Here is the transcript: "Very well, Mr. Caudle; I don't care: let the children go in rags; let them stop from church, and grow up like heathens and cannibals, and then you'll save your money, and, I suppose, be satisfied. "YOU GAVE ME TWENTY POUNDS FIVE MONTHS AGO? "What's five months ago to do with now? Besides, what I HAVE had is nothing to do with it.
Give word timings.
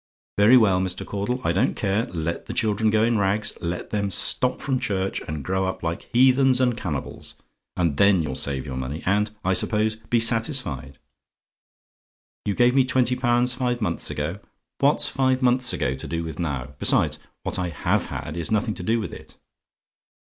"Very 0.39 0.57
well, 0.57 0.79
Mr. 0.81 1.05
Caudle; 1.05 1.39
I 1.43 1.51
don't 1.51 1.75
care: 1.75 2.07
let 2.07 2.47
the 2.47 2.53
children 2.55 2.89
go 2.89 3.03
in 3.03 3.19
rags; 3.19 3.53
let 3.61 3.91
them 3.91 4.09
stop 4.09 4.59
from 4.59 4.79
church, 4.79 5.21
and 5.27 5.43
grow 5.43 5.65
up 5.65 5.83
like 5.83 6.09
heathens 6.11 6.59
and 6.59 6.75
cannibals, 6.75 7.35
and 7.77 7.97
then 7.97 8.23
you'll 8.23 8.33
save 8.33 8.65
your 8.65 8.77
money, 8.77 9.03
and, 9.05 9.29
I 9.45 9.53
suppose, 9.53 9.95
be 9.97 10.19
satisfied. 10.19 10.97
"YOU 12.45 12.55
GAVE 12.55 12.73
ME 12.73 12.83
TWENTY 12.83 13.15
POUNDS 13.15 13.53
FIVE 13.53 13.79
MONTHS 13.79 14.09
AGO? 14.09 14.39
"What's 14.79 15.07
five 15.07 15.43
months 15.43 15.71
ago 15.71 15.93
to 15.93 16.07
do 16.07 16.23
with 16.23 16.39
now? 16.39 16.73
Besides, 16.79 17.19
what 17.43 17.59
I 17.59 17.69
HAVE 17.69 18.07
had 18.07 18.37
is 18.37 18.49
nothing 18.49 18.73
to 18.73 18.83
do 18.83 18.99
with 18.99 19.13
it. 19.13 19.37